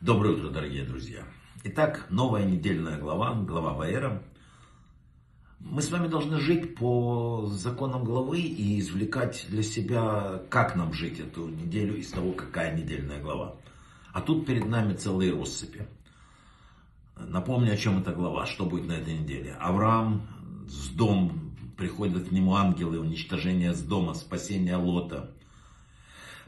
[0.00, 1.24] Доброе утро, дорогие друзья.
[1.62, 4.22] Итак, новая недельная глава, глава Ваера.
[5.58, 11.20] Мы с вами должны жить по законам главы и извлекать для себя, как нам жить
[11.20, 13.56] эту неделю из того, какая недельная глава.
[14.14, 15.86] А тут перед нами целые россыпи.
[17.18, 19.52] Напомню, о чем эта глава, что будет на этой неделе.
[19.60, 20.26] Авраам
[20.66, 25.30] с дом, приходят к нему ангелы, уничтожение с дома, спасение Лота.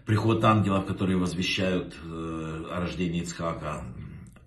[0.06, 3.84] Приход ангелов, которые возвещают э, о рождении Ицхака.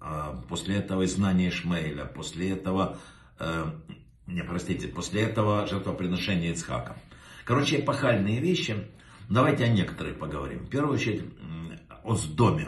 [0.02, 2.06] А после этого изгнание Ишмаэля.
[2.06, 2.98] После этого,
[3.40, 3.66] э,
[4.28, 6.98] не, простите, после этого жертвоприношение Ицхака.
[7.46, 8.88] Короче, эпохальные вещи.
[9.30, 10.60] Давайте о некоторых поговорим.
[10.60, 11.24] В первую очередь
[12.04, 12.68] о Сдоме.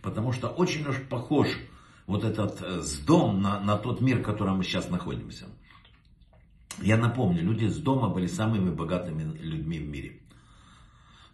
[0.00, 1.48] Потому что очень уж похож
[2.06, 5.46] вот этот э, Сдом на, на тот мир, в котором мы сейчас находимся.
[6.80, 10.20] Я напомню, люди с дома были самыми богатыми людьми в мире.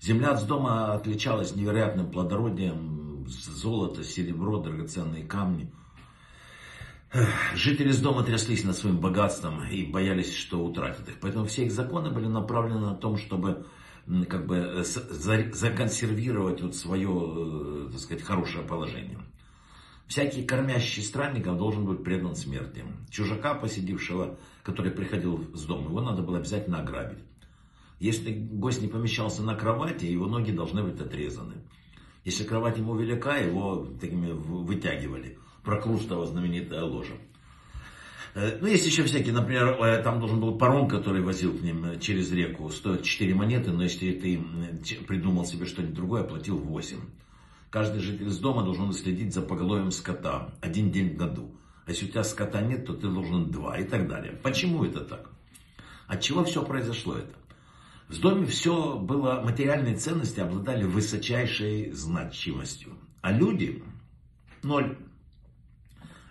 [0.03, 5.73] Земля с дома отличалась невероятным плодородием, золото, серебро, драгоценные камни.
[7.55, 11.21] Жители с дома тряслись над своим богатством и боялись, что утратят их.
[11.21, 13.65] Поэтому все их законы были направлены на том, чтобы
[14.29, 19.21] как бы законсервировать вот свое, э, так сказать, хорошее положение.
[20.09, 22.85] Всякий кормящий странников должен быть предан смерти.
[23.09, 27.21] Чужака, посидевшего, который приходил с дома, его надо было обязательно ограбить.
[28.03, 31.55] Если гость не помещался на кровати, его ноги должны быть отрезаны.
[32.25, 35.39] Если кровать ему велика, его такими вытягивали.
[35.63, 37.13] Прокрустова знаменитая ложа.
[38.35, 42.01] Э, ну, есть еще всякие, например, э, там должен был паром, который возил к ним
[42.01, 44.45] через реку, стоит 4 монеты, но если ты
[45.07, 46.99] придумал себе что-нибудь другое, платил 8.
[47.71, 51.55] Каждый житель из дома должен следить за поголовьем скота один день в году.
[51.87, 54.33] А если у тебя скота нет, то ты должен два и так далее.
[54.43, 55.31] Почему это так?
[56.09, 57.33] От чего все произошло это?
[58.13, 62.93] В доме все было, материальные ценности обладали высочайшей значимостью.
[63.23, 63.83] А люди,
[64.63, 64.99] ноль.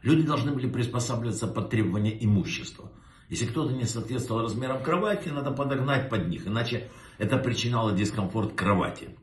[0.03, 2.91] Люди должны были приспосабливаться под требования имущества.
[3.29, 9.17] Если кто-то не соответствовал размерам кровати, надо подогнать под них, иначе это причиняло дискомфорт кровати.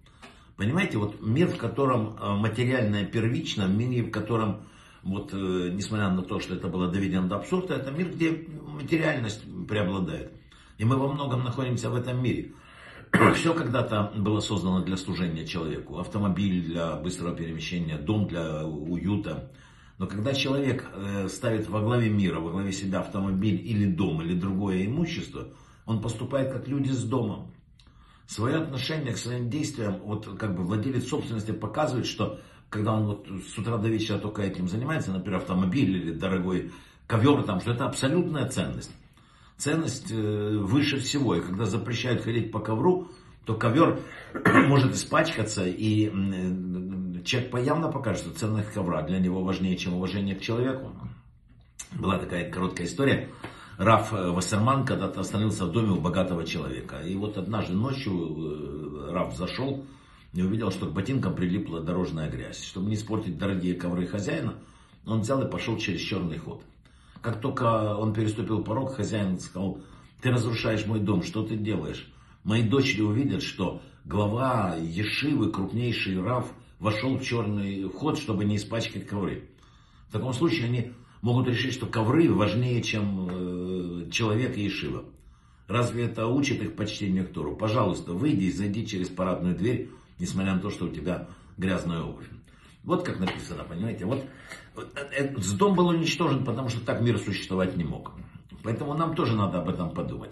[0.57, 4.67] Понимаете, вот мир, в котором э, материальное первично, мир, в котором,
[5.05, 9.45] вот, э, несмотря на то, что это было доведено до абсурда, это мир, где материальность
[9.69, 10.33] преобладает.
[10.79, 12.53] И мы во многом находимся в этом мире.
[13.35, 15.99] Все когда-то было создано для служения человеку.
[15.99, 19.51] Автомобиль для быстрого перемещения, дом для уюта.
[19.99, 24.39] Но когда человек э, ставит во главе мира, во главе себя автомобиль или дом, или
[24.39, 25.49] другое имущество,
[25.85, 27.53] он поступает как люди с домом
[28.29, 33.27] свое отношение к своим действиям, вот как бы владелец собственности показывает, что когда он вот
[33.27, 36.71] с утра до вечера только этим занимается, например, автомобиль или дорогой
[37.07, 38.93] ковер, там, что это абсолютная ценность.
[39.59, 41.35] Ценность э, выше всего.
[41.35, 43.09] И когда запрещают ходить по ковру,
[43.45, 44.01] то ковер
[44.69, 46.05] может испачкаться, и
[47.25, 50.93] человек явно покажет, что ценность ковра для него важнее, чем уважение к человеку.
[51.93, 53.31] Была такая короткая история.
[53.79, 57.01] Раф э, Вассерман когда-то остановился в доме у богатого человека.
[57.01, 59.85] И вот однажды ночью э, Раф зашел
[60.35, 62.63] и увидел, что к ботинкам прилипла дорожная грязь.
[62.63, 64.55] Чтобы не испортить дорогие ковры хозяина,
[65.07, 66.63] он взял и пошел через черный ход.
[67.23, 69.81] Как только он переступил порог, хозяин сказал,
[70.21, 72.13] ты разрушаешь мой дом, что ты делаешь?
[72.45, 79.07] Мои дочери увидят, что глава Ешивы, крупнейший Раф, вошел в черный ход, чтобы не испачкать
[79.07, 79.49] ковры.
[80.09, 80.93] В таком случае они
[81.23, 85.05] могут решить, что ковры важнее, чем э, человек и Ишива.
[85.67, 87.55] Разве это учит их почтению к Тору?
[87.55, 91.29] Пожалуйста, выйди и зайди через парадную дверь, несмотря на то, что у тебя
[91.59, 92.29] грязная обувь.
[92.89, 94.07] Вот как написано, понимаете?
[94.07, 94.25] Вот
[94.75, 94.81] э,
[95.13, 98.13] э, дом был уничтожен, потому что так мир существовать не мог.
[98.63, 100.31] Поэтому нам тоже надо об этом подумать.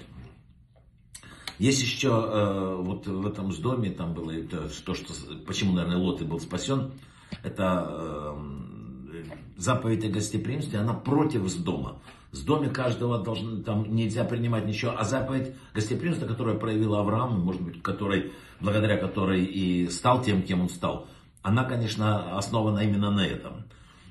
[1.59, 5.13] Есть еще э, вот в этом доме, там было это, то, что,
[5.47, 6.93] почему, наверное, Лот и был спасен,
[7.43, 9.25] это э,
[9.59, 12.01] заповедь о гостеприимстве, она против с дома.
[12.33, 14.95] С доме каждого должен, там нельзя принимать ничего.
[14.97, 20.63] А заповедь гостеприимства, которую проявил Авраам, может быть, который, благодаря которой и стал тем, кем
[20.63, 21.07] он стал,
[21.47, 23.67] она, конечно, основана именно на этом.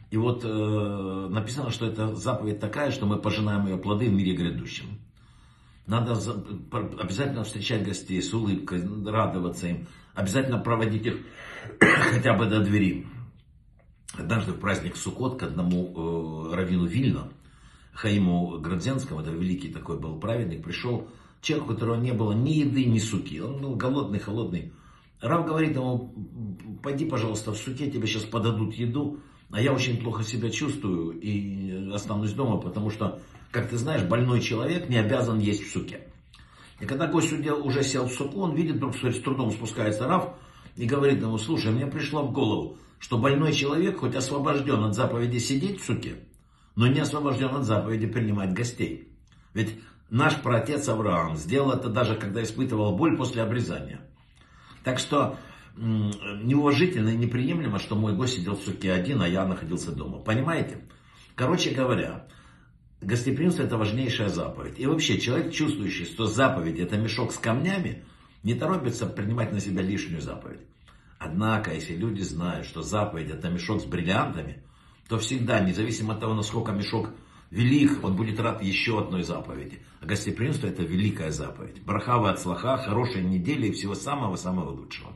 [0.09, 4.37] И вот э, написано, что это заповедь такая, что мы пожинаем ее плоды в мире
[4.37, 5.01] грядущем.
[5.85, 6.41] Надо за,
[6.71, 9.87] обязательно встречать гостей с улыбкой, радоваться им.
[10.13, 11.17] Обязательно проводить их
[12.13, 13.05] хотя бы до двери.
[14.17, 17.27] Однажды в праздник Суккот к одному э, раввину Вильна,
[17.91, 21.09] Хаиму Градзенскому, это великий такой был праведник, пришел
[21.41, 23.41] человек, у которого не было ни еды, ни суки.
[23.41, 24.71] Он был голодный, холодный.
[25.25, 26.13] Рав говорит ему,
[26.83, 29.19] пойди, пожалуйста, в суке, тебе сейчас подадут еду,
[29.51, 33.19] а я очень плохо себя чувствую и останусь дома, потому что,
[33.51, 36.01] как ты знаешь, больной человек не обязан есть в суке.
[36.79, 40.35] И когда гость уже сел в суку, он видит, вдруг с трудом спускается Рав
[40.75, 45.39] и говорит ему, слушай, мне пришло в голову, что больной человек хоть освобожден от заповеди
[45.39, 46.17] сидеть в суке,
[46.75, 49.09] но не освобожден от заповеди принимать гостей.
[49.55, 49.79] Ведь
[50.09, 54.01] наш праотец Авраам сделал это даже когда испытывал боль после обрезания.
[54.85, 55.37] Так что
[55.75, 60.19] неуважительно и неприемлемо, что мой гость сидел в суке один, а я находился дома.
[60.19, 60.77] Понимаете?
[61.33, 62.27] Короче говоря,
[63.01, 64.79] гостеприимство это важнейшая заповедь.
[64.79, 68.05] И вообще, человек, чувствующий, что заповедь это мешок с камнями,
[68.43, 70.61] не торопится принимать на себя лишнюю заповедь.
[71.17, 74.63] Однако, если люди знают, что заповедь это мешок с бриллиантами,
[75.09, 77.09] то всегда, независимо от того, насколько мешок
[77.51, 79.79] велик, он будет рад еще одной заповеди.
[80.01, 81.81] А гостеприимство это великая заповедь.
[81.83, 85.03] Брахава от слаха, хорошей недели и всего самого-самого лучшего.